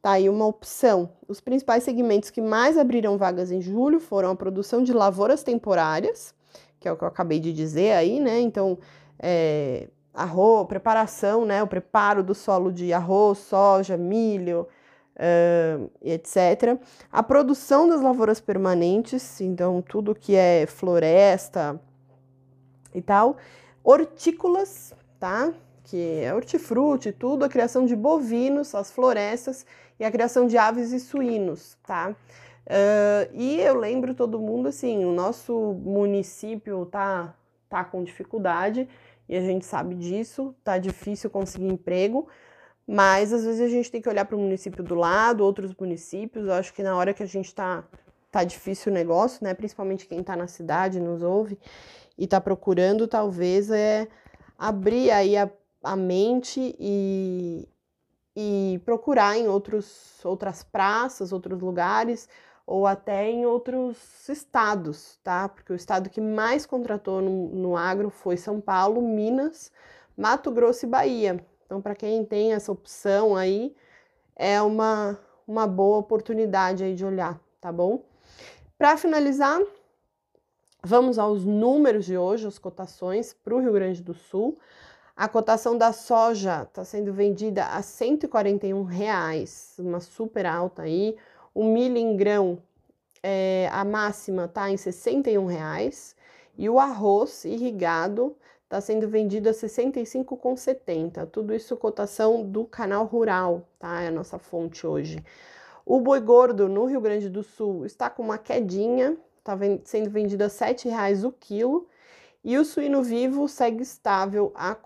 tá 0.00 0.12
aí 0.12 0.28
uma 0.28 0.46
opção. 0.46 1.10
Os 1.26 1.40
principais 1.40 1.82
segmentos 1.82 2.30
que 2.30 2.40
mais 2.40 2.78
abriram 2.78 3.18
vagas 3.18 3.50
em 3.50 3.60
julho 3.60 4.00
foram 4.00 4.30
a 4.30 4.36
produção 4.36 4.82
de 4.82 4.92
lavouras 4.92 5.42
temporárias, 5.42 6.34
que 6.80 6.88
é 6.88 6.92
o 6.92 6.96
que 6.96 7.04
eu 7.04 7.08
acabei 7.08 7.40
de 7.40 7.52
dizer 7.52 7.92
aí, 7.92 8.20
né? 8.20 8.40
Então, 8.40 8.78
é, 9.18 9.88
arroz, 10.14 10.66
preparação, 10.66 11.44
né? 11.44 11.62
O 11.62 11.66
preparo 11.66 12.22
do 12.22 12.34
solo 12.34 12.72
de 12.72 12.92
arroz, 12.92 13.38
soja, 13.38 13.96
milho, 13.96 14.66
uh, 15.18 15.90
etc. 16.02 16.78
A 17.10 17.22
produção 17.22 17.88
das 17.88 18.00
lavouras 18.00 18.40
permanentes, 18.40 19.40
então 19.40 19.82
tudo 19.82 20.14
que 20.14 20.34
é 20.34 20.66
floresta 20.66 21.80
e 22.94 23.02
tal. 23.02 23.36
Hortícolas, 23.82 24.94
tá? 25.18 25.52
Que 25.88 26.20
é 26.22 26.34
hortifruti, 26.34 27.12
tudo, 27.12 27.44
a 27.44 27.48
criação 27.48 27.86
de 27.86 27.96
bovinos, 27.96 28.74
as 28.74 28.90
florestas 28.90 29.64
e 29.98 30.04
a 30.04 30.10
criação 30.10 30.46
de 30.46 30.58
aves 30.58 30.92
e 30.92 31.00
suínos, 31.00 31.76
tá? 31.86 32.14
Uh, 32.66 33.32
e 33.32 33.60
eu 33.60 33.74
lembro 33.74 34.14
todo 34.14 34.38
mundo 34.38 34.68
assim, 34.68 35.06
o 35.06 35.12
nosso 35.12 35.54
município 35.82 36.84
tá, 36.84 37.34
tá 37.66 37.82
com 37.82 38.04
dificuldade 38.04 38.86
e 39.26 39.34
a 39.34 39.40
gente 39.40 39.64
sabe 39.64 39.94
disso, 39.94 40.54
tá 40.62 40.76
difícil 40.76 41.30
conseguir 41.30 41.66
emprego, 41.66 42.28
mas 42.86 43.32
às 43.32 43.44
vezes 43.44 43.60
a 43.62 43.68
gente 43.68 43.90
tem 43.90 44.02
que 44.02 44.08
olhar 44.08 44.26
para 44.26 44.36
o 44.36 44.38
município 44.38 44.84
do 44.84 44.94
lado, 44.94 45.42
outros 45.42 45.74
municípios. 45.74 46.46
Eu 46.46 46.52
acho 46.52 46.74
que 46.74 46.82
na 46.82 46.94
hora 46.96 47.14
que 47.14 47.22
a 47.22 47.26
gente 47.26 47.46
está 47.46 47.84
tá 48.30 48.44
difícil 48.44 48.92
o 48.92 48.94
negócio, 48.94 49.42
né? 49.42 49.54
Principalmente 49.54 50.06
quem 50.06 50.20
está 50.20 50.36
na 50.36 50.46
cidade, 50.46 51.00
nos 51.00 51.22
ouve 51.22 51.58
e 52.16 52.24
está 52.24 52.40
procurando, 52.40 53.08
talvez 53.08 53.70
é 53.70 54.08
abrir 54.58 55.10
aí 55.10 55.36
a, 55.36 55.50
a 55.82 55.96
mente 55.96 56.74
e, 56.78 57.68
e 58.36 58.80
procurar 58.84 59.36
em 59.36 59.48
outros, 59.48 60.24
outras 60.24 60.62
praças, 60.62 61.32
outros 61.32 61.60
lugares 61.60 62.28
ou 62.68 62.86
até 62.86 63.30
em 63.30 63.46
outros 63.46 64.28
estados, 64.28 65.18
tá? 65.24 65.48
Porque 65.48 65.72
o 65.72 65.76
estado 65.76 66.10
que 66.10 66.20
mais 66.20 66.66
contratou 66.66 67.22
no, 67.22 67.48
no 67.48 67.76
agro 67.76 68.10
foi 68.10 68.36
São 68.36 68.60
Paulo, 68.60 69.00
Minas, 69.00 69.72
Mato 70.14 70.50
Grosso 70.50 70.84
e 70.84 70.88
Bahia. 70.88 71.42
Então, 71.64 71.80
para 71.80 71.94
quem 71.94 72.22
tem 72.26 72.52
essa 72.52 72.70
opção 72.70 73.34
aí, 73.34 73.74
é 74.36 74.60
uma, 74.60 75.18
uma 75.46 75.66
boa 75.66 75.96
oportunidade 75.96 76.84
aí 76.84 76.94
de 76.94 77.06
olhar, 77.06 77.40
tá 77.58 77.72
bom? 77.72 78.04
Para 78.76 78.98
finalizar, 78.98 79.62
vamos 80.84 81.18
aos 81.18 81.46
números 81.46 82.04
de 82.04 82.18
hoje, 82.18 82.46
as 82.46 82.58
cotações 82.58 83.32
para 83.32 83.54
o 83.54 83.60
Rio 83.60 83.72
Grande 83.72 84.02
do 84.02 84.12
Sul. 84.12 84.58
A 85.18 85.26
cotação 85.26 85.76
da 85.76 85.92
soja 85.92 86.62
está 86.62 86.84
sendo 86.84 87.12
vendida 87.12 87.64
a 87.64 87.82
141 87.82 88.84
reais, 88.84 89.74
uma 89.76 89.98
super 89.98 90.46
alta 90.46 90.82
aí. 90.82 91.16
O 91.52 91.64
milho 91.64 91.96
em 91.96 92.16
grão, 92.16 92.62
é, 93.20 93.68
a 93.72 93.84
máxima 93.84 94.44
está 94.44 94.70
em 94.70 94.76
61 94.76 95.44
reais. 95.44 96.14
E 96.56 96.70
o 96.70 96.78
arroz 96.78 97.44
irrigado 97.44 98.36
está 98.62 98.80
sendo 98.80 99.08
vendido 99.08 99.48
a 99.48 99.52
65,70. 99.52 101.26
Tudo 101.26 101.52
isso 101.52 101.76
cotação 101.76 102.44
do 102.44 102.64
canal 102.64 103.04
rural, 103.04 103.66
tá? 103.76 104.02
É 104.02 104.06
a 104.06 104.12
nossa 104.12 104.38
fonte 104.38 104.86
hoje. 104.86 105.18
O 105.84 105.98
boi 105.98 106.20
gordo 106.20 106.68
no 106.68 106.84
Rio 106.84 107.00
Grande 107.00 107.28
do 107.28 107.42
Sul 107.42 107.84
está 107.84 108.08
com 108.08 108.22
uma 108.22 108.38
quedinha, 108.38 109.16
está 109.40 109.58
sendo 109.82 110.10
vendido 110.10 110.44
a 110.44 110.46
R$ 110.46 110.52
7,00 110.52 111.26
o 111.26 111.32
quilo. 111.32 111.88
E 112.48 112.56
o 112.56 112.64
suíno 112.64 113.02
vivo 113.02 113.46
segue 113.46 113.82
estável 113.82 114.50
a 114.54 114.70
R$ 114.70 114.76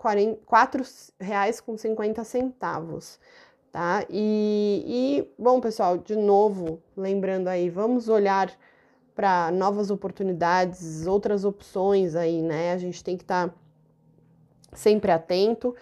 4,50, 0.45 3.17
tá? 3.71 4.05
E, 4.09 4.83
e, 4.85 5.25
bom, 5.41 5.61
pessoal, 5.61 5.97
de 5.97 6.17
novo, 6.17 6.83
lembrando 6.97 7.47
aí, 7.47 7.69
vamos 7.69 8.09
olhar 8.09 8.51
para 9.15 9.49
novas 9.49 9.89
oportunidades, 9.89 11.07
outras 11.07 11.45
opções 11.45 12.15
aí, 12.15 12.41
né? 12.41 12.73
A 12.73 12.77
gente 12.77 13.01
tem 13.01 13.15
que 13.15 13.23
estar 13.23 13.47
tá 13.47 13.55
sempre 14.73 15.09
atento. 15.09 15.73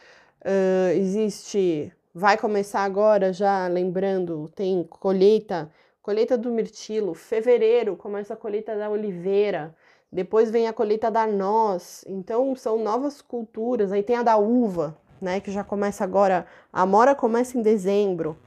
Uh, 0.45 0.91
existe, 0.93 1.91
vai 2.13 2.37
começar 2.37 2.83
agora 2.83 3.33
já, 3.33 3.67
lembrando, 3.67 4.47
tem 4.49 4.83
colheita, 4.83 5.71
colheita 6.03 6.37
do 6.37 6.51
mirtilo, 6.51 7.15
fevereiro 7.15 7.95
começa 7.95 8.35
a 8.35 8.37
colheita 8.37 8.77
da 8.77 8.87
oliveira, 8.87 9.75
depois 10.11 10.51
vem 10.51 10.67
a 10.67 10.73
colheita 10.73 11.09
da 11.09 11.25
noz, 11.25 12.03
então 12.05 12.53
são 12.55 12.83
novas 12.83 13.21
culturas. 13.21 13.91
Aí 13.93 14.03
tem 14.03 14.17
a 14.17 14.23
da 14.23 14.35
uva, 14.35 14.97
né, 15.21 15.39
que 15.39 15.51
já 15.51 15.63
começa 15.63 16.03
agora. 16.03 16.45
A 16.73 16.81
amora 16.81 17.15
começa 17.15 17.57
em 17.57 17.61
dezembro, 17.61 18.37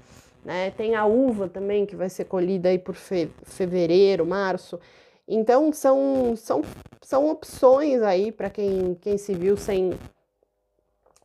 né? 0.45 0.71
Tem 0.73 0.95
a 0.95 1.07
uva 1.07 1.49
também 1.49 1.87
que 1.87 1.97
vai 1.97 2.11
ser 2.11 2.27
colhida 2.27 2.69
aí 2.69 2.79
por 2.79 2.95
fe 2.95 3.31
fevereiro, 3.45 4.27
março. 4.27 4.79
Então 5.27 5.73
são, 5.73 6.37
são, 6.37 6.63
são 7.01 7.31
opções 7.31 8.03
aí 8.03 8.31
para 8.31 8.51
quem, 8.51 8.95
quem 9.01 9.17
se 9.17 9.33
viu 9.35 9.57
sem, 9.57 9.99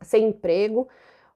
sem 0.01 0.29
emprego, 0.29 0.87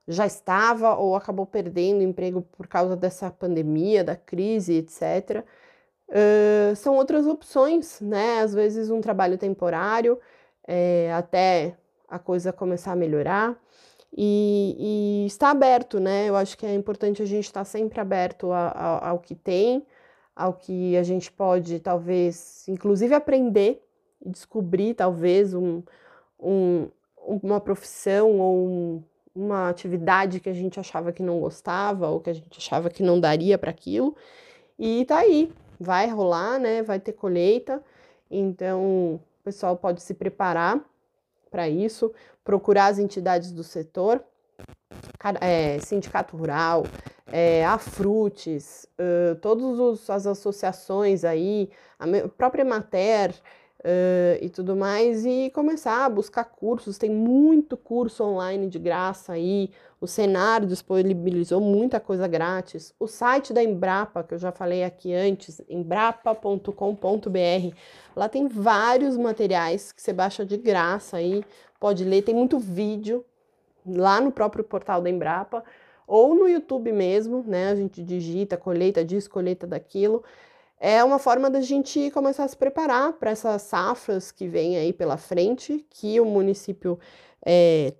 já 0.08 0.26
estava 0.26 0.94
ou 0.94 1.14
acabou 1.14 1.44
perdendo 1.44 2.02
emprego 2.02 2.40
por 2.56 2.66
causa 2.66 2.96
dessa 2.96 3.30
pandemia, 3.30 4.02
da 4.02 4.16
crise, 4.16 4.74
etc. 4.74 5.44
Uh, 6.08 6.76
são 6.76 6.96
outras 6.96 7.26
opções, 7.26 8.00
né? 8.00 8.40
Às 8.40 8.54
vezes 8.54 8.90
um 8.90 9.00
trabalho 9.00 9.38
temporário 9.38 10.20
é, 10.66 11.12
até 11.12 11.76
a 12.08 12.18
coisa 12.18 12.52
começar 12.52 12.92
a 12.92 12.96
melhorar 12.96 13.58
e, 14.16 15.24
e, 15.24 15.26
está 15.26 15.50
aberto, 15.50 15.98
né? 15.98 16.28
Eu 16.28 16.36
acho 16.36 16.56
que 16.56 16.64
é 16.64 16.74
importante 16.74 17.20
a 17.22 17.26
gente 17.26 17.44
estar 17.44 17.64
sempre 17.64 18.00
aberto 18.00 18.52
a, 18.52 18.68
a, 18.68 19.08
ao 19.10 19.18
que 19.18 19.34
tem, 19.34 19.84
ao 20.36 20.54
que 20.54 20.96
a 20.96 21.02
gente 21.02 21.32
pode, 21.32 21.80
talvez, 21.80 22.66
inclusive 22.68 23.14
aprender 23.14 23.82
e 24.24 24.30
descobrir, 24.30 24.94
talvez, 24.94 25.52
um, 25.52 25.82
um, 26.38 26.88
uma 27.18 27.60
profissão 27.60 28.38
ou 28.38 28.68
um, 28.68 29.04
uma 29.34 29.68
atividade 29.68 30.38
que 30.38 30.48
a 30.48 30.54
gente 30.54 30.78
achava 30.78 31.12
que 31.12 31.22
não 31.22 31.40
gostava 31.40 32.08
ou 32.08 32.20
que 32.20 32.30
a 32.30 32.34
gente 32.34 32.56
achava 32.56 32.88
que 32.88 33.02
não 33.02 33.18
daria 33.18 33.58
para 33.58 33.70
aquilo. 33.70 34.14
E 34.78 35.04
tá 35.06 35.18
aí, 35.18 35.52
vai 35.78 36.08
rolar, 36.08 36.58
né? 36.58 36.82
Vai 36.82 36.98
ter 37.00 37.12
colheita, 37.12 37.82
então 38.30 38.82
o 39.14 39.20
pessoal 39.42 39.76
pode 39.76 40.02
se 40.02 40.14
preparar 40.14 40.80
para 41.50 41.68
isso, 41.68 42.12
procurar 42.42 42.86
as 42.86 42.98
entidades 42.98 43.52
do 43.52 43.62
setor, 43.62 44.22
é, 45.40 45.78
sindicato 45.80 46.36
rural, 46.36 46.84
é, 47.32 47.64
a 47.64 47.78
Frutes, 47.78 48.86
uh, 48.98 49.34
todas 49.36 50.10
as 50.10 50.26
associações 50.26 51.24
aí, 51.24 51.70
a 51.98 52.06
própria 52.28 52.64
Mater, 52.64 53.34
uh, 53.84 54.38
e 54.40 54.48
tudo 54.48 54.74
mais, 54.74 55.26
e 55.26 55.50
começar 55.50 56.06
a 56.06 56.08
buscar 56.08 56.44
cursos. 56.44 56.96
Tem 56.96 57.10
muito 57.10 57.76
curso 57.76 58.24
online 58.24 58.68
de 58.68 58.78
graça 58.78 59.34
aí. 59.34 59.70
O 60.00 60.06
Senar 60.06 60.64
disponibilizou 60.64 61.60
muita 61.60 62.00
coisa 62.00 62.26
grátis. 62.26 62.94
O 62.98 63.06
site 63.06 63.52
da 63.52 63.62
Embrapa, 63.62 64.24
que 64.24 64.34
eu 64.34 64.38
já 64.38 64.50
falei 64.50 64.84
aqui 64.84 65.14
antes, 65.14 65.60
embrapa.com.br, 65.68 67.76
lá 68.16 68.28
tem 68.28 68.48
vários 68.48 69.16
materiais 69.16 69.92
que 69.92 70.02
você 70.02 70.12
baixa 70.12 70.44
de 70.44 70.56
graça 70.56 71.18
aí, 71.18 71.44
pode 71.78 72.04
ler. 72.04 72.22
Tem 72.22 72.34
muito 72.34 72.58
vídeo 72.58 73.24
lá 73.86 74.20
no 74.20 74.32
próprio 74.32 74.64
portal 74.64 75.00
da 75.00 75.10
Embrapa 75.10 75.62
ou 76.06 76.34
no 76.34 76.48
YouTube 76.48 76.92
mesmo, 76.92 77.44
né? 77.46 77.70
A 77.70 77.76
gente 77.76 78.02
digita 78.02 78.56
colheita 78.56 79.04
disso, 79.04 79.30
colheita 79.30 79.66
daquilo 79.66 80.22
é 80.86 81.02
uma 81.02 81.18
forma 81.18 81.48
da 81.48 81.62
gente 81.62 82.10
começar 82.10 82.44
a 82.44 82.48
se 82.48 82.54
preparar 82.54 83.14
para 83.14 83.30
essas 83.30 83.62
safras 83.62 84.30
que 84.30 84.46
vem 84.46 84.76
aí 84.76 84.92
pela 84.92 85.16
frente, 85.16 85.82
que 85.88 86.20
o 86.20 86.26
município 86.26 86.98
é, 87.42 87.94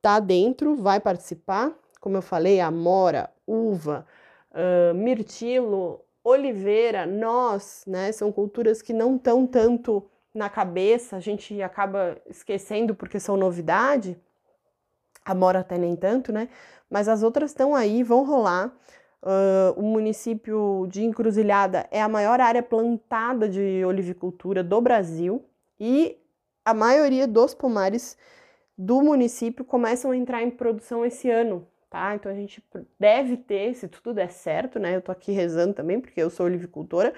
tá 0.00 0.18
dentro, 0.20 0.74
vai 0.74 0.98
participar. 0.98 1.70
Como 2.00 2.16
eu 2.16 2.22
falei, 2.22 2.60
amora, 2.60 3.28
uva, 3.46 4.06
uh, 4.52 4.94
mirtilo, 4.94 6.00
oliveira, 6.24 7.04
nós, 7.04 7.84
né? 7.86 8.10
São 8.10 8.32
culturas 8.32 8.80
que 8.80 8.94
não 8.94 9.16
estão 9.16 9.46
tanto 9.46 10.02
na 10.32 10.48
cabeça, 10.48 11.16
a 11.16 11.20
gente 11.20 11.60
acaba 11.60 12.16
esquecendo 12.26 12.94
porque 12.94 13.20
são 13.20 13.36
novidade. 13.36 14.18
A 15.26 15.34
mora 15.34 15.60
até 15.60 15.76
nem 15.76 15.94
tanto, 15.94 16.32
né? 16.32 16.48
Mas 16.88 17.06
as 17.06 17.22
outras 17.22 17.50
estão 17.50 17.74
aí, 17.74 18.02
vão 18.02 18.24
rolar. 18.24 18.74
Uh, 19.24 19.72
o 19.80 19.82
município 19.82 20.86
de 20.90 21.02
Encruzilhada 21.02 21.88
é 21.90 22.02
a 22.02 22.08
maior 22.08 22.42
área 22.42 22.62
plantada 22.62 23.48
de 23.48 23.82
olivicultura 23.82 24.62
do 24.62 24.78
Brasil 24.82 25.42
e 25.80 26.18
a 26.62 26.74
maioria 26.74 27.26
dos 27.26 27.54
pomares 27.54 28.18
do 28.76 29.00
município 29.00 29.64
começam 29.64 30.10
a 30.10 30.16
entrar 30.16 30.42
em 30.42 30.50
produção 30.50 31.06
esse 31.06 31.30
ano, 31.30 31.66
tá? 31.88 32.14
Então 32.14 32.30
a 32.30 32.34
gente 32.34 32.62
deve 33.00 33.38
ter, 33.38 33.74
se 33.74 33.88
tudo 33.88 34.12
der 34.12 34.30
certo, 34.30 34.78
né? 34.78 34.96
Eu 34.96 35.00
tô 35.00 35.10
aqui 35.10 35.32
rezando 35.32 35.72
também, 35.72 35.98
porque 36.02 36.20
eu 36.20 36.28
sou 36.28 36.44
olivicultora. 36.44 37.14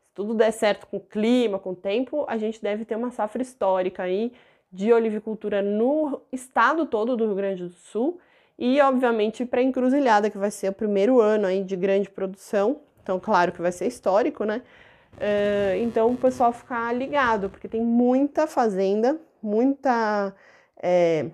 Se 0.00 0.14
tudo 0.14 0.32
der 0.32 0.52
certo 0.52 0.86
com 0.86 0.96
o 0.96 1.00
clima, 1.00 1.58
com 1.58 1.72
o 1.72 1.76
tempo, 1.76 2.24
a 2.26 2.38
gente 2.38 2.62
deve 2.62 2.86
ter 2.86 2.96
uma 2.96 3.10
safra 3.10 3.42
histórica 3.42 4.04
aí 4.04 4.32
de 4.72 4.94
olivicultura 4.94 5.60
no 5.60 6.22
estado 6.32 6.86
todo 6.86 7.18
do 7.18 7.26
Rio 7.26 7.34
Grande 7.34 7.64
do 7.64 7.70
Sul 7.70 8.18
e, 8.60 8.78
obviamente, 8.82 9.46
para 9.46 9.62
Encruzilhada, 9.62 10.28
que 10.28 10.36
vai 10.36 10.50
ser 10.50 10.68
o 10.68 10.74
primeiro 10.74 11.18
ano 11.18 11.46
aí 11.46 11.64
de 11.64 11.74
grande 11.74 12.10
produção. 12.10 12.82
Então, 13.02 13.18
claro 13.18 13.52
que 13.52 13.62
vai 13.62 13.72
ser 13.72 13.86
histórico, 13.86 14.44
né? 14.44 14.60
Uh, 15.14 15.82
então, 15.82 16.10
o 16.10 16.16
pessoal 16.16 16.52
ficar 16.52 16.92
ligado, 16.94 17.48
porque 17.48 17.66
tem 17.66 17.80
muita 17.80 18.46
fazenda, 18.46 19.18
muita, 19.42 20.34
é, 20.76 21.30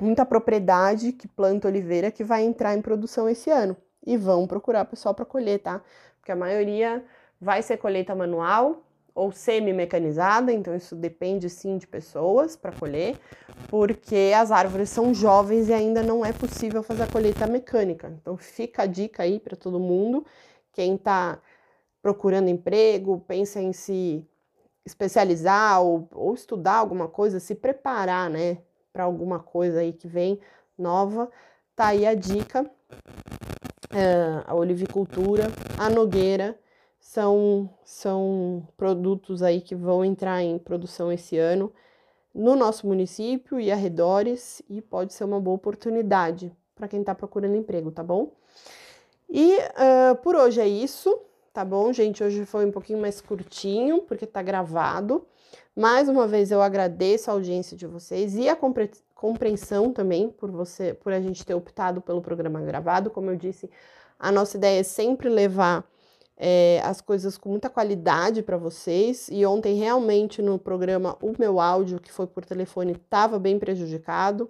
muita 0.00 0.24
propriedade 0.24 1.12
que 1.12 1.28
planta 1.28 1.68
oliveira 1.68 2.10
que 2.10 2.24
vai 2.24 2.42
entrar 2.42 2.74
em 2.74 2.80
produção 2.80 3.28
esse 3.28 3.50
ano. 3.50 3.76
E 4.06 4.16
vão 4.16 4.46
procurar 4.46 4.86
pessoal 4.86 5.14
para 5.14 5.26
colher, 5.26 5.58
tá? 5.58 5.82
Porque 6.18 6.32
a 6.32 6.36
maioria 6.36 7.04
vai 7.38 7.60
ser 7.60 7.76
colheita 7.76 8.14
manual, 8.14 8.82
ou 9.18 9.32
semi-mecanizada, 9.32 10.52
então 10.52 10.76
isso 10.76 10.94
depende 10.94 11.50
sim 11.50 11.76
de 11.76 11.88
pessoas 11.88 12.54
para 12.54 12.70
colher, 12.70 13.16
porque 13.66 14.32
as 14.34 14.52
árvores 14.52 14.90
são 14.90 15.12
jovens 15.12 15.68
e 15.68 15.72
ainda 15.72 16.04
não 16.04 16.24
é 16.24 16.32
possível 16.32 16.84
fazer 16.84 17.02
a 17.02 17.06
colheita 17.08 17.44
mecânica. 17.44 18.16
Então 18.20 18.36
fica 18.36 18.84
a 18.84 18.86
dica 18.86 19.24
aí 19.24 19.40
para 19.40 19.56
todo 19.56 19.80
mundo, 19.80 20.24
quem 20.72 20.94
está 20.94 21.40
procurando 22.00 22.48
emprego, 22.48 23.18
pensa 23.26 23.60
em 23.60 23.72
se 23.72 24.24
especializar 24.86 25.82
ou, 25.82 26.08
ou 26.12 26.32
estudar 26.32 26.76
alguma 26.76 27.08
coisa, 27.08 27.40
se 27.40 27.56
preparar, 27.56 28.30
né, 28.30 28.58
para 28.92 29.02
alguma 29.02 29.40
coisa 29.40 29.80
aí 29.80 29.92
que 29.92 30.06
vem 30.06 30.38
nova, 30.78 31.28
tá 31.74 31.88
aí 31.88 32.06
a 32.06 32.14
dica. 32.14 32.70
É, 33.90 34.44
a 34.46 34.54
olivicultura, 34.54 35.46
a 35.78 35.88
nogueira 35.88 36.58
são, 37.08 37.70
são 37.86 38.68
produtos 38.76 39.42
aí 39.42 39.62
que 39.62 39.74
vão 39.74 40.04
entrar 40.04 40.42
em 40.42 40.58
produção 40.58 41.10
esse 41.10 41.38
ano 41.38 41.72
no 42.34 42.54
nosso 42.54 42.86
município 42.86 43.58
e 43.58 43.72
arredores 43.72 44.60
e 44.68 44.82
pode 44.82 45.14
ser 45.14 45.24
uma 45.24 45.40
boa 45.40 45.56
oportunidade 45.56 46.52
para 46.74 46.86
quem 46.86 47.00
está 47.00 47.14
procurando 47.14 47.56
emprego, 47.56 47.90
tá 47.90 48.02
bom? 48.02 48.32
E 49.26 49.56
uh, 49.56 50.16
por 50.22 50.36
hoje 50.36 50.60
é 50.60 50.68
isso, 50.68 51.18
tá 51.50 51.64
bom, 51.64 51.90
gente? 51.94 52.22
Hoje 52.22 52.44
foi 52.44 52.66
um 52.66 52.70
pouquinho 52.70 53.00
mais 53.00 53.22
curtinho, 53.22 54.02
porque 54.02 54.26
tá 54.26 54.42
gravado. 54.42 55.26
Mais 55.74 56.10
uma 56.10 56.26
vez 56.26 56.50
eu 56.50 56.60
agradeço 56.60 57.30
a 57.30 57.32
audiência 57.32 57.74
de 57.74 57.86
vocês 57.86 58.36
e 58.36 58.50
a 58.50 58.54
compre 58.54 58.90
compreensão 59.14 59.94
também 59.94 60.28
por 60.28 60.50
você, 60.50 60.92
por 60.92 61.14
a 61.14 61.20
gente 61.22 61.44
ter 61.44 61.54
optado 61.54 62.02
pelo 62.02 62.20
programa 62.20 62.60
gravado. 62.60 63.08
Como 63.08 63.30
eu 63.30 63.36
disse, 63.36 63.70
a 64.18 64.30
nossa 64.30 64.58
ideia 64.58 64.80
é 64.80 64.82
sempre 64.82 65.30
levar 65.30 65.88
é, 66.38 66.80
as 66.84 67.00
coisas 67.00 67.36
com 67.36 67.48
muita 67.48 67.68
qualidade 67.68 68.42
para 68.42 68.56
vocês. 68.56 69.28
E 69.30 69.44
ontem, 69.44 69.74
realmente, 69.74 70.40
no 70.40 70.56
programa, 70.58 71.16
o 71.20 71.34
meu 71.36 71.58
áudio, 71.58 71.98
que 71.98 72.12
foi 72.12 72.28
por 72.28 72.44
telefone, 72.44 72.92
estava 72.92 73.38
bem 73.38 73.58
prejudicado. 73.58 74.48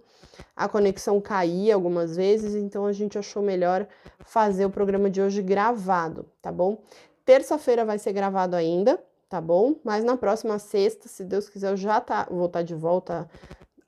A 0.54 0.68
conexão 0.68 1.20
caía 1.20 1.74
algumas 1.74 2.16
vezes, 2.16 2.54
então 2.54 2.84
a 2.84 2.92
gente 2.92 3.18
achou 3.18 3.42
melhor 3.42 3.86
fazer 4.20 4.66
o 4.66 4.70
programa 4.70 5.08
de 5.08 5.22
hoje 5.22 5.40
gravado, 5.40 6.26
tá 6.42 6.52
bom? 6.52 6.78
Terça-feira 7.24 7.84
vai 7.84 7.98
ser 7.98 8.12
gravado 8.12 8.54
ainda, 8.54 9.02
tá 9.28 9.40
bom? 9.40 9.76
Mas 9.82 10.04
na 10.04 10.16
próxima 10.16 10.58
sexta, 10.58 11.08
se 11.08 11.24
Deus 11.24 11.48
quiser, 11.48 11.70
eu 11.70 11.76
já 11.76 12.00
tá, 12.00 12.26
vou 12.30 12.46
estar 12.46 12.60
tá 12.60 12.62
de 12.62 12.74
volta 12.74 13.28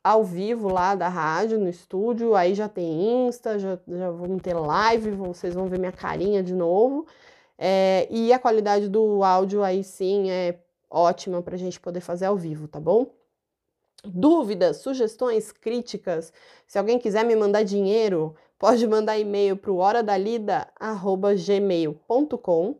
ao 0.02 0.24
vivo 0.24 0.68
lá 0.68 0.94
da 0.94 1.08
rádio, 1.08 1.58
no 1.58 1.68
estúdio. 1.68 2.34
Aí 2.34 2.54
já 2.54 2.68
tem 2.68 3.26
Insta, 3.28 3.58
já, 3.58 3.78
já 3.86 4.10
vamos 4.10 4.40
ter 4.42 4.54
live, 4.54 5.10
vocês 5.10 5.54
vão 5.54 5.66
ver 5.66 5.78
minha 5.78 5.92
carinha 5.92 6.42
de 6.42 6.54
novo. 6.54 7.06
É, 7.62 8.08
e 8.10 8.32
a 8.32 8.38
qualidade 8.38 8.88
do 8.88 9.22
áudio 9.22 9.62
aí 9.62 9.84
sim 9.84 10.30
é 10.30 10.58
ótima 10.88 11.42
para 11.42 11.56
a 11.56 11.58
gente 11.58 11.78
poder 11.78 12.00
fazer 12.00 12.24
ao 12.24 12.34
vivo, 12.34 12.66
tá 12.66 12.80
bom? 12.80 13.12
Dúvidas, 14.02 14.78
sugestões, 14.78 15.52
críticas, 15.52 16.32
se 16.66 16.78
alguém 16.78 16.98
quiser 16.98 17.22
me 17.22 17.36
mandar 17.36 17.62
dinheiro, 17.62 18.34
pode 18.58 18.86
mandar 18.86 19.18
e-mail 19.18 19.58
para 19.58 19.70
o 19.70 19.76
horadalida@gmail.com. 19.76 22.76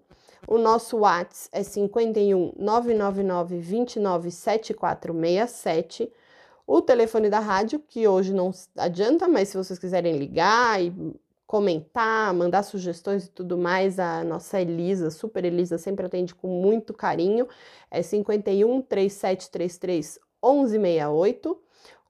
O 0.48 0.56
nosso 0.56 0.96
WhatsApp 0.96 1.50
é 1.52 1.62
51 1.62 2.54
999 2.56 3.58
29 3.58 4.30
7467. 4.30 6.10
O 6.66 6.80
telefone 6.80 7.28
da 7.28 7.38
rádio, 7.38 7.80
que 7.86 8.08
hoje 8.08 8.32
não 8.32 8.50
adianta, 8.78 9.28
mas 9.28 9.50
se 9.50 9.58
vocês 9.58 9.78
quiserem 9.78 10.16
ligar 10.16 10.82
e 10.82 10.90
comentar, 11.50 12.32
mandar 12.32 12.62
sugestões 12.62 13.26
e 13.26 13.28
tudo 13.28 13.58
mais, 13.58 13.98
a 13.98 14.22
nossa 14.22 14.60
Elisa, 14.60 15.10
Super 15.10 15.44
Elisa, 15.44 15.78
sempre 15.78 16.06
atende 16.06 16.32
com 16.32 16.46
muito 16.46 16.94
carinho. 16.94 17.48
É 17.90 18.02
51 18.02 18.80
3733 18.82 20.20
1168. 20.40 21.60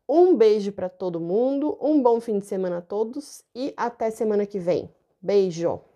Um 0.06 0.36
beijo 0.36 0.72
para 0.72 0.90
todo 0.90 1.18
mundo, 1.18 1.78
um 1.80 2.02
bom 2.02 2.20
fim 2.20 2.38
de 2.38 2.44
semana 2.44 2.78
a 2.78 2.82
todos 2.82 3.42
e 3.54 3.72
até 3.78 4.10
semana 4.10 4.44
que 4.44 4.58
vem. 4.58 4.90
Beijo! 5.22 5.89